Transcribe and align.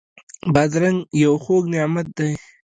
بادرنګ 0.53 0.99
یو 1.23 1.33
خوږ 1.43 1.63
نعمت 1.73 2.07
دی. 2.17 2.31